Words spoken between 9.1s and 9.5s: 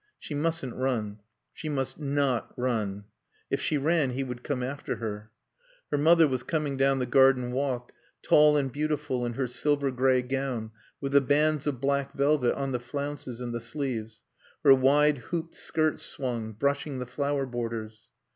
in her